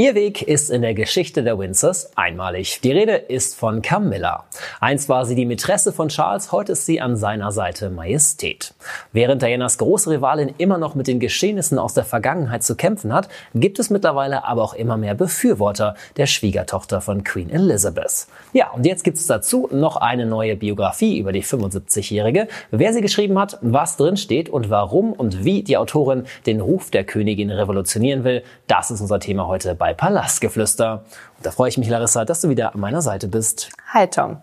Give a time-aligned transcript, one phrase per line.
[0.00, 2.80] Ihr Weg ist in der Geschichte der Windsors einmalig.
[2.80, 4.46] Die Rede ist von Camilla.
[4.80, 8.72] Einst war sie die Mätresse von Charles, heute ist sie an seiner Seite Majestät.
[9.12, 13.28] Während Dianas große Rivalin immer noch mit den Geschehnissen aus der Vergangenheit zu kämpfen hat,
[13.54, 18.26] gibt es mittlerweile aber auch immer mehr Befürworter der Schwiegertochter von Queen Elizabeth.
[18.54, 23.02] Ja, und jetzt gibt es dazu noch eine neue Biografie über die 75-Jährige, wer sie
[23.02, 27.50] geschrieben hat, was drin steht und warum und wie die Autorin den Ruf der Königin
[27.50, 31.02] revolutionieren will, das ist unser Thema heute bei bei Palastgeflüster.
[31.36, 33.70] Und da freue ich mich, Larissa, dass du wieder an meiner Seite bist.
[33.92, 34.36] Hi, Tom.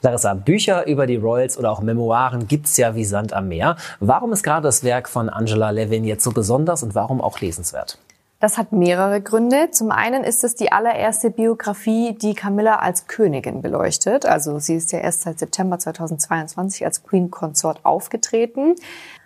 [0.00, 3.76] Larissa, Bücher über die Royals oder auch Memoiren gibt's ja wie Sand am Meer.
[4.00, 7.98] Warum ist gerade das Werk von Angela Levin jetzt so besonders und warum auch lesenswert?
[8.40, 9.70] Das hat mehrere Gründe.
[9.70, 14.26] Zum einen ist es die allererste Biografie, die Camilla als Königin beleuchtet.
[14.26, 18.74] Also sie ist ja erst seit September 2022 als Queen Consort aufgetreten.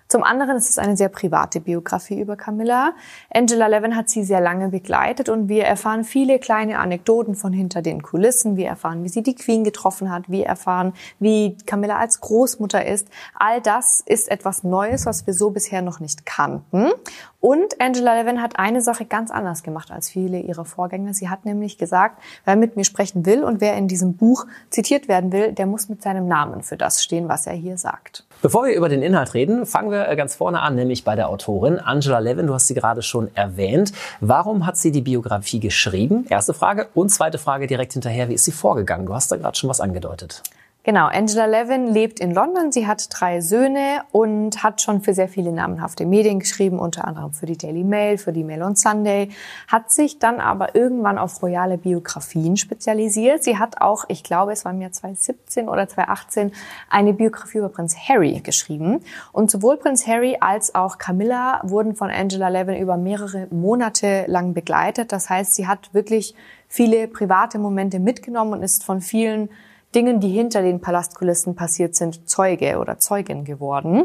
[0.09, 2.95] Zum anderen ist es eine sehr private Biografie über Camilla.
[3.33, 7.83] Angela Levin hat sie sehr lange begleitet und wir erfahren viele kleine Anekdoten von hinter
[7.83, 8.57] den Kulissen.
[8.57, 10.29] Wir erfahren, wie sie die Queen getroffen hat.
[10.29, 13.09] Wir erfahren, wie Camilla als Großmutter ist.
[13.35, 16.93] All das ist etwas Neues, was wir so bisher noch nicht kannten.
[17.41, 21.15] Und Angela Levin hat eine Sache ganz anders gemacht als viele ihrer Vorgänger.
[21.15, 25.07] Sie hat nämlich gesagt, wer mit mir sprechen will und wer in diesem Buch zitiert
[25.07, 28.27] werden will, der muss mit seinem Namen für das stehen, was er hier sagt.
[28.43, 31.29] Bevor wir über den Inhalt reden, fangen wir äh, ganz vorne an, nämlich bei der
[31.29, 32.47] Autorin Angela Levin.
[32.47, 33.93] Du hast sie gerade schon erwähnt.
[34.21, 36.27] Warum hat sie die Biografie geschrieben?
[36.29, 36.89] Erste Frage.
[36.95, 38.29] Und zweite Frage direkt hinterher.
[38.29, 39.07] Wie ist sie vorgegangen?
[39.07, 40.43] Du hast da gerade schon was angedeutet.
[40.87, 42.71] Genau, Angela Levin lebt in London.
[42.71, 47.33] Sie hat drei Söhne und hat schon für sehr viele namenhafte Medien geschrieben, unter anderem
[47.33, 49.31] für die Daily Mail, für die Mail on Sunday,
[49.67, 53.43] hat sich dann aber irgendwann auf royale Biografien spezialisiert.
[53.43, 56.53] Sie hat auch, ich glaube, es war im Jahr 2017 oder 2018,
[56.89, 59.01] eine Biografie über Prinz Harry geschrieben.
[59.33, 64.55] Und sowohl Prinz Harry als auch Camilla wurden von Angela Levin über mehrere Monate lang
[64.55, 65.11] begleitet.
[65.11, 66.37] Das heißt, sie hat wirklich
[66.69, 69.49] viele private Momente mitgenommen und ist von vielen
[69.97, 74.05] Dingen, die hinter den Palastkulissen passiert sind, Zeuge oder Zeugin geworden.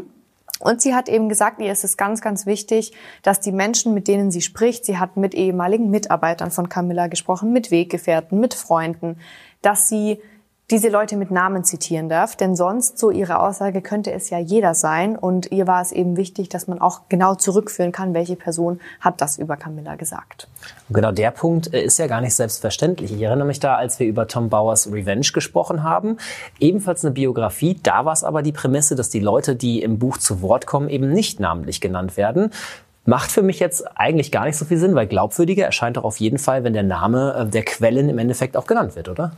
[0.58, 2.92] Und sie hat eben gesagt, ihr ist es ganz, ganz wichtig,
[3.22, 7.52] dass die Menschen, mit denen sie spricht, sie hat mit ehemaligen Mitarbeitern von Camilla gesprochen,
[7.52, 9.18] mit Weggefährten, mit Freunden,
[9.60, 10.18] dass sie
[10.72, 14.72] diese Leute mit Namen zitieren darf, denn sonst, so ihre Aussage, könnte es ja jeder
[14.72, 15.16] sein.
[15.16, 19.20] Und ihr war es eben wichtig, dass man auch genau zurückführen kann, welche Person hat
[19.20, 20.48] das über Camilla gesagt.
[20.88, 23.12] Genau der Punkt äh, ist ja gar nicht selbstverständlich.
[23.12, 26.16] Ich erinnere mich da, als wir über Tom Bowers Revenge gesprochen haben,
[26.58, 27.78] ebenfalls eine Biografie.
[27.82, 30.88] Da war es aber die Prämisse, dass die Leute, die im Buch zu Wort kommen,
[30.88, 32.50] eben nicht namentlich genannt werden.
[33.04, 36.16] Macht für mich jetzt eigentlich gar nicht so viel Sinn, weil glaubwürdiger erscheint doch auf
[36.18, 39.32] jeden Fall, wenn der Name äh, der Quellen im Endeffekt auch genannt wird, oder?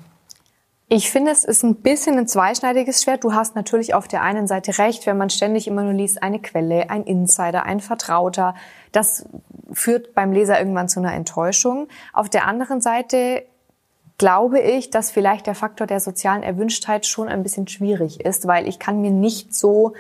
[0.89, 3.25] Ich finde, es ist ein bisschen ein zweischneidiges Schwert.
[3.25, 6.41] Du hast natürlich auf der einen Seite recht, wenn man ständig immer nur liest, eine
[6.41, 8.55] Quelle, ein Insider, ein Vertrauter.
[8.93, 9.27] Das
[9.73, 11.89] führt beim Leser irgendwann zu einer Enttäuschung.
[12.13, 13.45] Auf der anderen Seite
[14.19, 18.69] glaube ich, dass vielleicht der Faktor der sozialen Erwünschtheit schon ein bisschen schwierig ist, weil
[18.69, 19.95] ich kann mir nicht so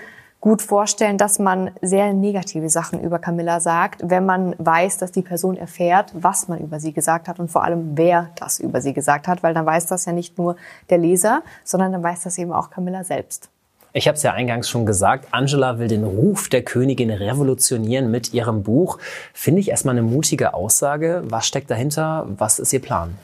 [0.44, 5.22] gut vorstellen, dass man sehr negative Sachen über Camilla sagt, wenn man weiß, dass die
[5.22, 8.92] Person erfährt, was man über sie gesagt hat und vor allem, wer das über sie
[8.92, 10.56] gesagt hat, weil dann weiß das ja nicht nur
[10.90, 13.48] der Leser, sondern dann weiß das eben auch Camilla selbst.
[13.94, 18.34] Ich habe es ja eingangs schon gesagt, Angela will den Ruf der Königin revolutionieren mit
[18.34, 18.98] ihrem Buch.
[19.32, 21.22] Finde ich erstmal eine mutige Aussage.
[21.24, 22.26] Was steckt dahinter?
[22.36, 23.16] Was ist ihr Plan?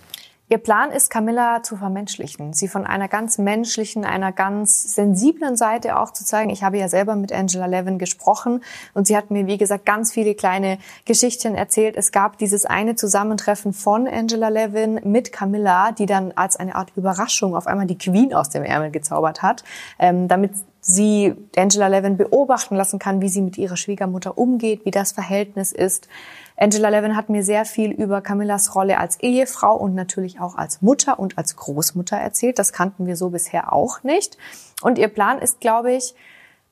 [0.52, 5.96] Ihr Plan ist, Camilla zu vermenschlichen, sie von einer ganz menschlichen, einer ganz sensiblen Seite
[5.96, 6.50] auch zu zeigen.
[6.50, 10.12] Ich habe ja selber mit Angela Levin gesprochen und sie hat mir, wie gesagt, ganz
[10.12, 11.96] viele kleine Geschichten erzählt.
[11.96, 16.90] Es gab dieses eine Zusammentreffen von Angela Levin mit Camilla, die dann als eine Art
[16.96, 19.62] Überraschung auf einmal die Queen aus dem Ärmel gezaubert hat,
[20.00, 20.50] ähm, damit
[20.80, 25.72] sie Angela Levin beobachten lassen kann, wie sie mit ihrer Schwiegermutter umgeht, wie das Verhältnis
[25.72, 26.08] ist.
[26.56, 30.82] Angela Levin hat mir sehr viel über Camillas Rolle als Ehefrau und natürlich auch als
[30.82, 32.58] Mutter und als Großmutter erzählt.
[32.58, 34.36] Das kannten wir so bisher auch nicht.
[34.82, 36.14] Und ihr Plan ist, glaube ich,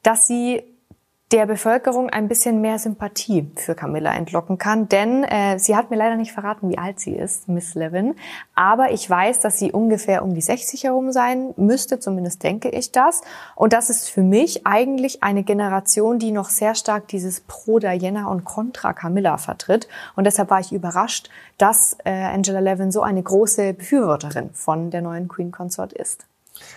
[0.03, 0.63] dass sie
[1.31, 4.89] der Bevölkerung ein bisschen mehr Sympathie für Camilla entlocken kann.
[4.89, 8.15] Denn äh, sie hat mir leider nicht verraten, wie alt sie ist, Miss Levin.
[8.55, 12.93] Aber ich weiß, dass sie ungefähr um die 60 herum sein müsste, zumindest denke ich
[12.93, 13.21] das.
[13.57, 18.29] Und das ist für mich eigentlich eine Generation, die noch sehr stark dieses Pro Diana
[18.29, 19.87] und Contra Camilla vertritt.
[20.17, 25.03] Und deshalb war ich überrascht, dass äh, Angela Levin so eine große Befürworterin von der
[25.03, 26.27] neuen Queen Consort ist.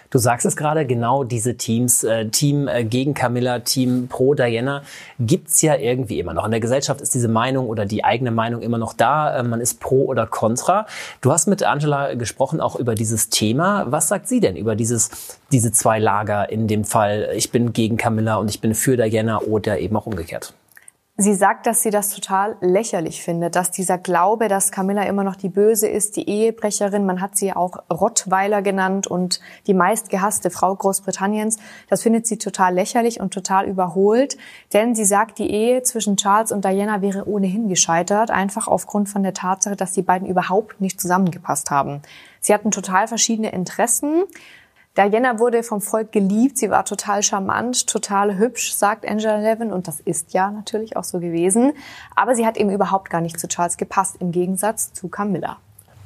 [0.09, 4.83] Du sagst es gerade, genau diese Teams, äh, Team äh, gegen Camilla, Team pro Diana,
[5.19, 6.45] gibt's ja irgendwie immer noch.
[6.45, 9.37] In der Gesellschaft ist diese Meinung oder die eigene Meinung immer noch da.
[9.37, 10.85] Äh, man ist pro oder contra.
[11.21, 13.85] Du hast mit Angela gesprochen auch über dieses Thema.
[13.89, 17.97] Was sagt sie denn über dieses, diese zwei Lager in dem Fall, ich bin gegen
[17.97, 20.53] Camilla und ich bin für Diana oder eben auch umgekehrt?
[21.21, 25.35] Sie sagt, dass sie das total lächerlich findet, dass dieser Glaube, dass Camilla immer noch
[25.35, 30.73] die Böse ist, die Ehebrecherin, man hat sie auch Rottweiler genannt und die meistgehasste Frau
[30.73, 31.59] Großbritanniens,
[31.89, 34.35] das findet sie total lächerlich und total überholt,
[34.73, 39.21] denn sie sagt, die Ehe zwischen Charles und Diana wäre ohnehin gescheitert, einfach aufgrund von
[39.21, 42.01] der Tatsache, dass die beiden überhaupt nicht zusammengepasst haben.
[42.39, 44.23] Sie hatten total verschiedene Interessen.
[44.97, 49.87] Diana wurde vom Volk geliebt, sie war total charmant, total hübsch, sagt Angela Levin, und
[49.87, 51.71] das ist ja natürlich auch so gewesen.
[52.13, 55.57] Aber sie hat eben überhaupt gar nicht zu Charles gepasst, im Gegensatz zu Camilla.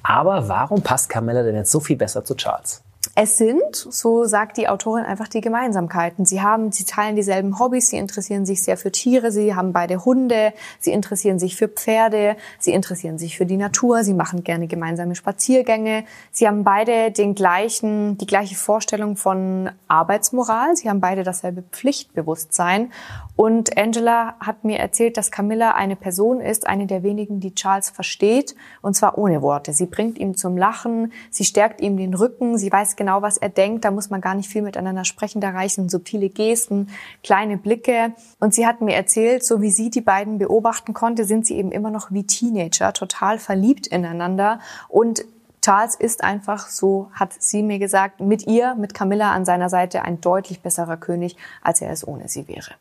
[0.03, 2.84] Aber warum passt Camilla denn jetzt so viel besser zu Charles?
[3.17, 6.25] Es sind, so sagt die Autorin, einfach die Gemeinsamkeiten.
[6.25, 10.03] Sie haben, sie teilen dieselben Hobbys, sie interessieren sich sehr für Tiere, sie haben beide
[10.03, 10.51] Hunde,
[10.81, 15.15] sie interessieren sich für Pferde, sie interessieren sich für die Natur, sie machen gerne gemeinsame
[15.15, 16.03] Spaziergänge.
[16.33, 22.91] Sie haben beide den gleichen, die gleiche Vorstellung von Arbeitsmoral, sie haben beide dasselbe Pflichtbewusstsein.
[23.37, 27.89] Und Angela hat mir erzählt, dass Camilla eine Person ist, eine der wenigen, die Charles
[27.89, 29.71] versteht, und zwar ohne Worte.
[29.71, 33.37] Sie bringt ihm zum Lachen, sie stärkt ihm den Rücken, sie weiß genau, genau, was
[33.37, 33.85] er denkt.
[33.85, 35.39] Da muss man gar nicht viel miteinander sprechen.
[35.39, 36.89] Da reichen subtile Gesten,
[37.23, 38.13] kleine Blicke.
[38.39, 41.71] Und sie hat mir erzählt, so wie sie die beiden beobachten konnte, sind sie eben
[41.71, 44.59] immer noch wie Teenager, total verliebt ineinander.
[44.89, 45.23] Und
[45.61, 50.01] Charles ist einfach, so hat sie mir gesagt, mit ihr, mit Camilla an seiner Seite
[50.01, 52.71] ein deutlich besserer König, als er es ohne sie wäre.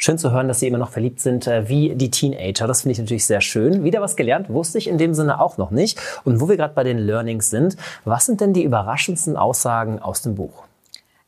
[0.00, 2.68] Schön zu hören, dass Sie immer noch verliebt sind äh, wie die Teenager.
[2.68, 3.82] Das finde ich natürlich sehr schön.
[3.82, 6.00] Wieder was gelernt, wusste ich in dem Sinne auch noch nicht.
[6.24, 10.22] Und wo wir gerade bei den Learnings sind, was sind denn die überraschendsten Aussagen aus
[10.22, 10.62] dem Buch?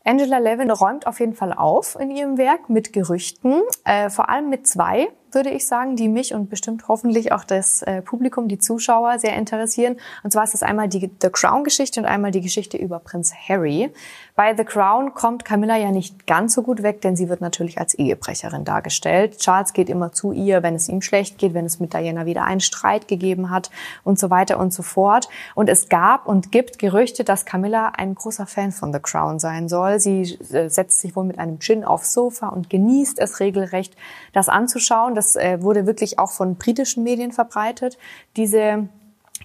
[0.04, 4.48] Angela Levin räumt auf jeden Fall auf in ihrem Werk mit Gerüchten, äh, vor allem
[4.48, 8.58] mit zwei würde ich sagen, die mich und bestimmt hoffentlich auch das äh, Publikum, die
[8.58, 9.96] Zuschauer sehr interessieren.
[10.22, 13.90] Und zwar ist das einmal die The Crown-Geschichte und einmal die Geschichte über Prinz Harry.
[14.36, 17.78] Bei The Crown kommt Camilla ja nicht ganz so gut weg, denn sie wird natürlich
[17.78, 19.38] als Ehebrecherin dargestellt.
[19.38, 22.44] Charles geht immer zu ihr, wenn es ihm schlecht geht, wenn es mit Diana wieder
[22.44, 23.70] einen Streit gegeben hat
[24.02, 25.28] und so weiter und so fort.
[25.54, 29.68] Und es gab und gibt Gerüchte, dass Camilla ein großer Fan von The Crown sein
[29.68, 30.00] soll.
[30.00, 33.94] Sie äh, setzt sich wohl mit einem Gin aufs Sofa und genießt es regelrecht,
[34.32, 37.98] das anzuschauen das äh, wurde wirklich auch von britischen Medien verbreitet,
[38.38, 38.88] diese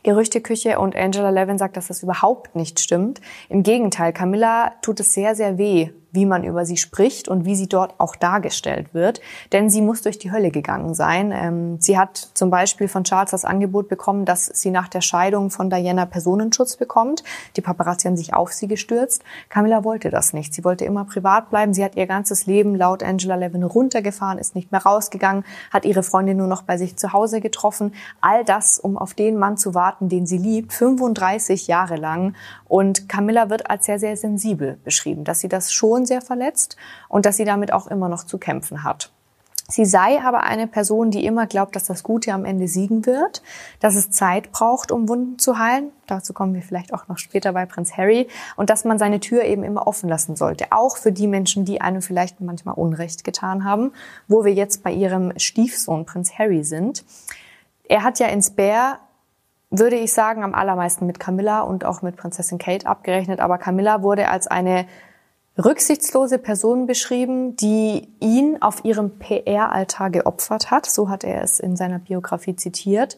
[0.03, 3.19] Gerüchteküche und Angela Levin sagt, dass das überhaupt nicht stimmt.
[3.49, 7.55] Im Gegenteil, Camilla tut es sehr, sehr weh, wie man über sie spricht und wie
[7.55, 9.21] sie dort auch dargestellt wird.
[9.51, 11.31] Denn sie muss durch die Hölle gegangen sein.
[11.31, 15.51] Ähm, sie hat zum Beispiel von Charles das Angebot bekommen, dass sie nach der Scheidung
[15.51, 17.23] von Diana Personenschutz bekommt.
[17.55, 19.23] Die Paparazzi haben sich auf sie gestürzt.
[19.49, 20.53] Camilla wollte das nicht.
[20.53, 21.73] Sie wollte immer privat bleiben.
[21.73, 26.03] Sie hat ihr ganzes Leben laut Angela Levin runtergefahren, ist nicht mehr rausgegangen, hat ihre
[26.03, 27.93] Freundin nur noch bei sich zu Hause getroffen.
[28.21, 32.35] All das, um auf den Mann zu warten, den sie liebt, 35 Jahre lang.
[32.67, 36.77] Und Camilla wird als sehr, sehr sensibel beschrieben, dass sie das schon sehr verletzt
[37.09, 39.11] und dass sie damit auch immer noch zu kämpfen hat.
[39.67, 43.41] Sie sei aber eine Person, die immer glaubt, dass das Gute am Ende siegen wird,
[43.79, 45.89] dass es Zeit braucht, um Wunden zu heilen.
[46.05, 48.27] Dazu kommen wir vielleicht auch noch später bei Prinz Harry.
[48.57, 50.67] Und dass man seine Tür eben immer offen lassen sollte.
[50.69, 53.91] Auch für die Menschen, die einem vielleicht manchmal Unrecht getan haben,
[54.27, 57.03] wo wir jetzt bei ihrem Stiefsohn Prinz Harry sind.
[57.89, 58.99] Er hat ja ins Bär
[59.71, 63.39] würde ich sagen, am allermeisten mit Camilla und auch mit Prinzessin Kate abgerechnet.
[63.39, 64.85] Aber Camilla wurde als eine
[65.57, 70.85] rücksichtslose Person beschrieben, die ihn auf ihrem PR-Altar geopfert hat.
[70.85, 73.17] So hat er es in seiner Biografie zitiert.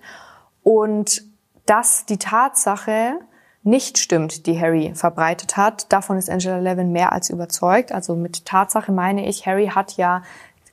[0.63, 1.23] Und
[1.65, 3.19] dass die Tatsache
[3.63, 7.91] nicht stimmt, die Harry verbreitet hat, davon ist Angela Levin mehr als überzeugt.
[7.91, 10.23] Also mit Tatsache meine ich, Harry hat ja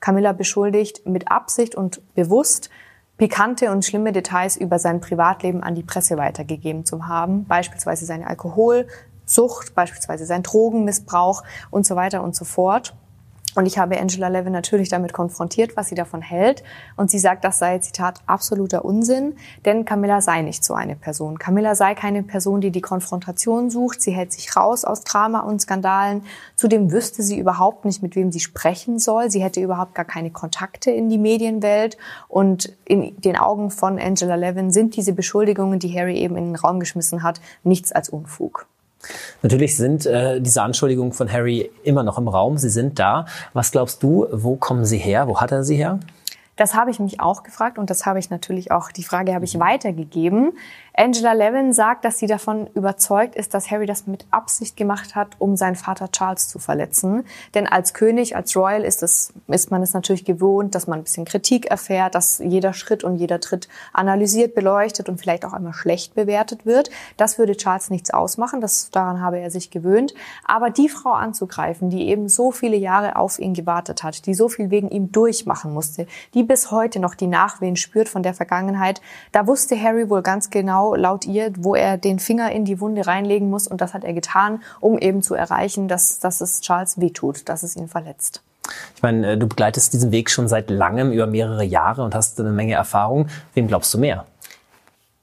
[0.00, 2.71] Camilla beschuldigt, mit Absicht und bewusst
[3.16, 8.26] pikante und schlimme Details über sein Privatleben an die Presse weitergegeben zu haben, beispielsweise seine
[9.25, 12.95] Alkoholsucht, beispielsweise sein Drogenmissbrauch und so weiter und so fort.
[13.57, 16.64] Und ich habe Angela Levin natürlich damit konfrontiert, was sie davon hält.
[16.97, 21.38] Und sie sagt, das sei, Zitat, absoluter Unsinn, denn Camilla sei nicht so eine Person.
[21.38, 24.02] Camilla sei keine Person, die die Konfrontation sucht.
[24.02, 26.25] Sie hält sich raus aus Drama und Skandalen.
[26.57, 29.31] Zudem wüsste sie überhaupt nicht, mit wem sie sprechen soll.
[29.31, 31.97] Sie hätte überhaupt gar keine Kontakte in die Medienwelt.
[32.26, 36.57] Und in den Augen von Angela Levin sind diese Beschuldigungen, die Harry eben in den
[36.57, 38.66] Raum geschmissen hat, nichts als Unfug.
[39.42, 42.58] Natürlich sind äh, diese Anschuldigungen von Harry immer noch im Raum.
[42.58, 43.26] Sie sind da.
[43.52, 45.28] Was glaubst du, wo kommen sie her?
[45.28, 46.00] Wo hat er sie her?
[46.56, 49.44] Das habe ich mich auch gefragt und das habe ich natürlich auch, die Frage habe
[49.44, 50.52] ich weitergegeben.
[50.96, 55.34] Angela Levin sagt, dass sie davon überzeugt ist, dass Harry das mit Absicht gemacht hat,
[55.40, 57.25] um seinen Vater Charles zu verletzen.
[57.54, 61.02] Denn als König, als Royal ist, es, ist man es natürlich gewohnt, dass man ein
[61.02, 65.73] bisschen Kritik erfährt, dass jeder Schritt und jeder Tritt analysiert, beleuchtet und vielleicht auch einmal
[65.73, 66.90] schlecht bewertet wird.
[67.16, 70.14] Das würde Charles nichts ausmachen, das, daran habe er sich gewöhnt.
[70.44, 74.49] Aber die Frau anzugreifen, die eben so viele Jahre auf ihn gewartet hat, die so
[74.49, 78.35] viel wegen ihm durchmachen musste, die die bis heute noch die Nachwehen spürt von der
[78.35, 79.01] Vergangenheit.
[79.33, 83.07] Da wusste Harry wohl ganz genau, laut ihr, wo er den Finger in die Wunde
[83.07, 87.01] reinlegen muss und das hat er getan, um eben zu erreichen, dass, dass es Charles
[87.01, 88.43] wehtut, dass es ihn verletzt.
[88.95, 92.39] Ich meine, äh, du begleitest diesen Weg schon seit langem, über mehrere Jahre und hast
[92.39, 93.29] eine Menge Erfahrung.
[93.55, 94.27] Wem glaubst du mehr?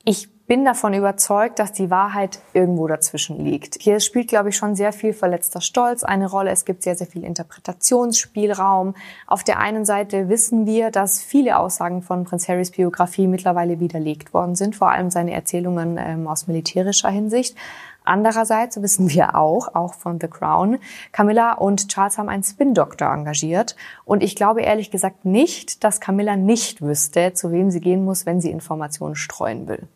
[0.04, 3.78] Ich bin davon überzeugt, dass die Wahrheit irgendwo dazwischen liegt.
[3.80, 6.52] Hier spielt, glaube ich, schon sehr viel verletzter Stolz eine Rolle.
[6.52, 8.96] Es gibt sehr, sehr viel Interpretationsspielraum.
[9.28, 14.34] Auf der einen Seite wissen wir, dass viele Aussagen von Prinz Harrys Biografie mittlerweile widerlegt
[14.34, 17.56] worden sind, vor allem seine Erzählungen ähm, aus militärischer Hinsicht.
[18.04, 20.80] Andererseits wissen wir auch, auch von The Crown,
[21.12, 23.76] Camilla und Charles haben einen Spin-Doktor engagiert.
[24.06, 28.26] Und ich glaube ehrlich gesagt nicht, dass Camilla nicht wüsste, zu wem sie gehen muss,
[28.26, 29.88] wenn sie Informationen streuen will.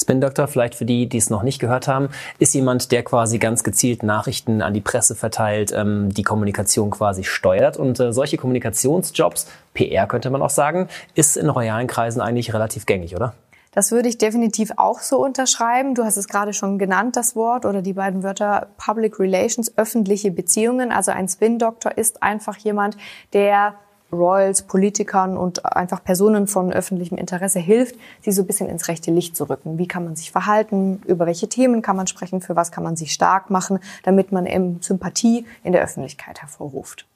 [0.00, 3.38] Spin Doctor, vielleicht für die, die es noch nicht gehört haben, ist jemand, der quasi
[3.38, 7.76] ganz gezielt Nachrichten an die Presse verteilt, ähm, die Kommunikation quasi steuert.
[7.76, 12.86] Und äh, solche Kommunikationsjobs, PR könnte man auch sagen, ist in royalen Kreisen eigentlich relativ
[12.86, 13.34] gängig, oder?
[13.74, 15.94] Das würde ich definitiv auch so unterschreiben.
[15.94, 20.30] Du hast es gerade schon genannt, das Wort oder die beiden Wörter Public Relations, öffentliche
[20.30, 20.92] Beziehungen.
[20.92, 22.98] Also ein Spin-Doktor ist einfach jemand,
[23.32, 23.74] der
[24.12, 29.10] Royals, Politikern und einfach Personen von öffentlichem Interesse hilft, sie so ein bisschen ins rechte
[29.10, 29.78] Licht zu rücken.
[29.78, 31.02] Wie kann man sich verhalten?
[31.06, 32.40] Über welche Themen kann man sprechen?
[32.40, 37.06] Für was kann man sich stark machen, damit man eben Sympathie in der Öffentlichkeit hervorruft?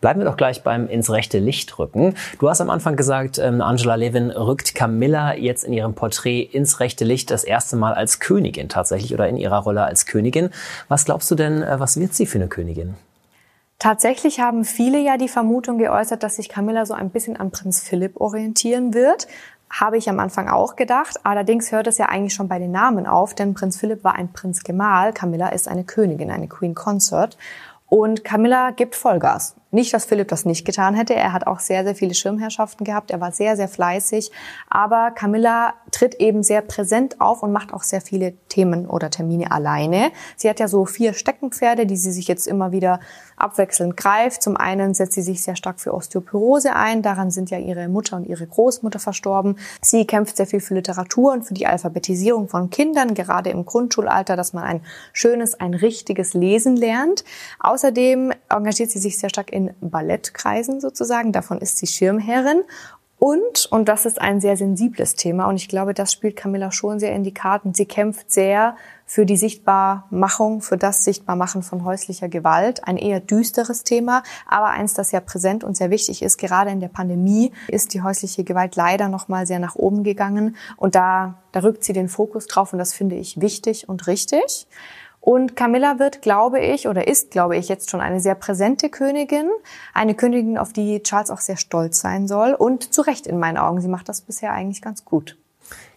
[0.00, 2.14] Bleiben wir doch gleich beim ins rechte Licht rücken.
[2.38, 6.80] Du hast am Anfang gesagt, ähm, Angela Levin rückt Camilla jetzt in ihrem Porträt ins
[6.80, 10.50] rechte Licht das erste Mal als Königin tatsächlich oder in ihrer Rolle als Königin.
[10.88, 12.94] Was glaubst du denn, äh, was wird sie für eine Königin?
[13.78, 17.80] Tatsächlich haben viele ja die Vermutung geäußert, dass sich Camilla so ein bisschen an Prinz
[17.80, 19.28] Philipp orientieren wird.
[19.68, 21.20] Habe ich am Anfang auch gedacht.
[21.24, 24.32] Allerdings hört es ja eigentlich schon bei den Namen auf, denn Prinz Philipp war ein
[24.32, 27.36] Prinz Gemahl, Camilla ist eine Königin, eine Queen Consort.
[27.88, 29.56] Und Camilla gibt Vollgas.
[29.72, 31.14] Nicht, dass Philipp das nicht getan hätte.
[31.14, 33.10] Er hat auch sehr, sehr viele Schirmherrschaften gehabt.
[33.10, 34.30] Er war sehr, sehr fleißig.
[34.70, 39.50] Aber Camilla tritt eben sehr präsent auf und macht auch sehr viele Themen oder Termine
[39.50, 40.12] alleine.
[40.36, 43.00] Sie hat ja so vier Steckenpferde, die sie sich jetzt immer wieder
[43.36, 44.42] abwechselnd greift.
[44.42, 47.02] Zum einen setzt sie sich sehr stark für Osteoporose ein.
[47.02, 49.58] Daran sind ja ihre Mutter und ihre Großmutter verstorben.
[49.82, 54.36] Sie kämpft sehr viel für Literatur und für die Alphabetisierung von Kindern, gerade im Grundschulalter,
[54.36, 54.80] dass man ein
[55.12, 57.24] schönes, ein richtiges Lesen lernt.
[57.60, 61.32] Außerdem engagiert sie sich sehr stark in Ballettkreisen sozusagen.
[61.32, 62.62] Davon ist sie Schirmherrin.
[63.18, 67.00] Und, und das ist ein sehr sensibles Thema, und ich glaube, das spielt Camilla schon
[67.00, 67.72] sehr in die Karten.
[67.72, 72.86] Sie kämpft sehr für die Sichtbarmachung, für das Sichtbarmachen von häuslicher Gewalt.
[72.86, 76.36] Ein eher düsteres Thema, aber eins, das ja präsent und sehr wichtig ist.
[76.36, 80.56] Gerade in der Pandemie ist die häusliche Gewalt leider nochmal sehr nach oben gegangen.
[80.76, 84.66] Und da, da rückt sie den Fokus drauf, und das finde ich wichtig und richtig.
[85.26, 89.50] Und Camilla wird, glaube ich, oder ist, glaube ich, jetzt schon eine sehr präsente Königin.
[89.92, 92.54] Eine Königin, auf die Charles auch sehr stolz sein soll.
[92.54, 93.80] Und zu Recht in meinen Augen.
[93.80, 95.36] Sie macht das bisher eigentlich ganz gut.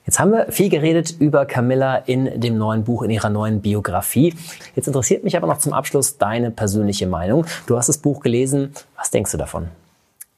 [0.08, 4.34] Jetzt haben wir viel geredet über Camilla in dem neuen Buch, in ihrer neuen Biografie.
[4.76, 7.46] Jetzt interessiert mich aber noch zum Abschluss deine persönliche Meinung.
[7.68, 8.74] Du hast das Buch gelesen.
[8.98, 9.68] Was denkst du davon?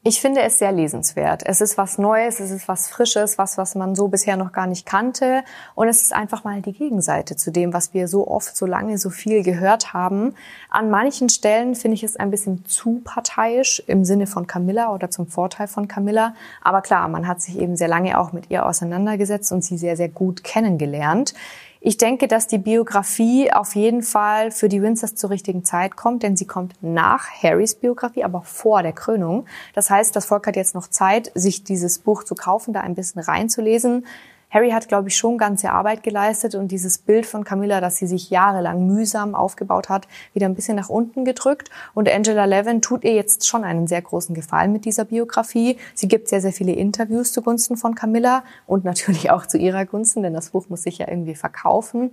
[0.04, 1.44] Ich finde es sehr lesenswert.
[1.46, 4.66] Es ist was Neues, es ist was Frisches, was, was man so bisher noch gar
[4.66, 5.44] nicht kannte.
[5.76, 8.98] Und es ist einfach mal die Gegenseite zu dem, was wir so oft, so lange,
[8.98, 10.34] so viel gehört haben.
[10.72, 15.12] An manchen Stellen finde ich es ein bisschen zu parteiisch im Sinne von Camilla oder
[15.12, 16.34] zum Vorteil von Camilla.
[16.64, 19.98] Aber klar, man hat sich eben sehr lange auch mit ihr auseinandergesetzt und sie sehr,
[19.98, 21.36] sehr gut kennengelernt.
[21.84, 26.22] Ich denke, dass die Biografie auf jeden Fall für die Windsors zur richtigen Zeit kommt,
[26.22, 29.48] denn sie kommt nach Harrys Biografie, aber vor der Krönung.
[29.74, 32.94] Das heißt, das Volk hat jetzt noch Zeit, sich dieses Buch zu kaufen, da ein
[32.94, 34.06] bisschen reinzulesen.
[34.52, 38.06] Harry hat, glaube ich, schon ganze Arbeit geleistet und dieses Bild von Camilla, das sie
[38.06, 41.70] sich jahrelang mühsam aufgebaut hat, wieder ein bisschen nach unten gedrückt.
[41.94, 45.78] Und Angela Levin tut ihr jetzt schon einen sehr großen Gefallen mit dieser Biografie.
[45.96, 50.22] Sie gibt sehr, sehr viele Interviews zugunsten von Camilla und natürlich auch zu ihrer Gunsten,
[50.22, 52.12] denn das Buch muss sich ja irgendwie verkaufen.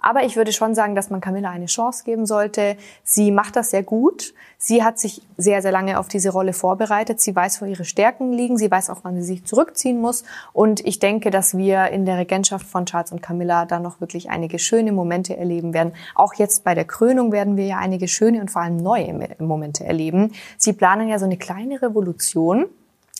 [0.00, 2.76] Aber ich würde schon sagen, dass man Camilla eine Chance geben sollte.
[3.02, 4.34] Sie macht das sehr gut.
[4.58, 7.20] Sie hat sich sehr, sehr lange auf diese Rolle vorbereitet.
[7.20, 8.56] Sie weiß, wo ihre Stärken liegen.
[8.56, 10.24] Sie weiß auch, wann sie sich zurückziehen muss.
[10.52, 14.30] Und ich denke, dass wir in der Regentschaft von Charles und Camilla dann noch wirklich
[14.30, 15.92] einige schöne Momente erleben werden.
[16.14, 19.84] Auch jetzt bei der Krönung werden wir ja einige schöne und vor allem neue Momente
[19.84, 20.32] erleben.
[20.56, 22.66] Sie planen ja so eine kleine Revolution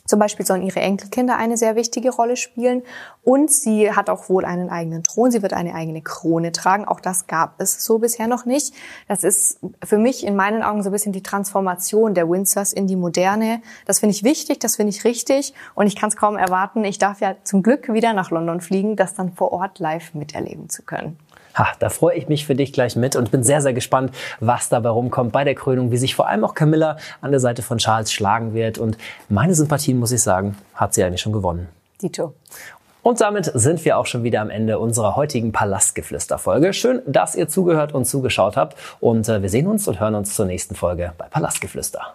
[0.07, 2.83] zum Beispiel sollen ihre Enkelkinder eine sehr wichtige Rolle spielen
[3.23, 5.31] und sie hat auch wohl einen eigenen Thron.
[5.31, 6.87] Sie wird eine eigene Krone tragen.
[6.87, 8.75] Auch das gab es so bisher noch nicht.
[9.09, 12.87] Das ist für mich in meinen Augen so ein bisschen die Transformation der Windsors in
[12.87, 13.61] die Moderne.
[13.85, 16.85] Das finde ich wichtig, das finde ich richtig und ich kann es kaum erwarten.
[16.85, 20.69] Ich darf ja zum Glück wieder nach London fliegen, das dann vor Ort live miterleben
[20.69, 21.19] zu können.
[21.57, 24.69] Ha, da freue ich mich für dich gleich mit und bin sehr, sehr gespannt, was
[24.69, 27.79] dabei rumkommt bei der Krönung, wie sich vor allem auch Camilla an der Seite von
[27.79, 28.79] Charles schlagen wird.
[28.79, 28.99] Und
[29.29, 31.69] meine Sympathie Berlin, muss ich sagen, hat sie eigentlich schon gewonnen.
[32.01, 32.35] Dito.
[33.03, 36.73] Und damit sind wir auch schon wieder am Ende unserer heutigen Palastgeflüster-Folge.
[36.73, 38.77] Schön, dass ihr zugehört und zugeschaut habt.
[39.01, 42.15] Und äh, wir sehen uns und hören uns zur nächsten Folge bei Palastgeflüster.